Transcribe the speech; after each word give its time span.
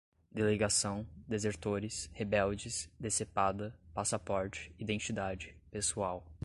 delegação, 0.31 1.05
desertores, 1.27 2.09
rebeldes, 2.11 2.89
decepada, 2.99 3.77
passaporte, 3.93 4.73
identidade, 4.79 5.55
pessoal 5.69 6.25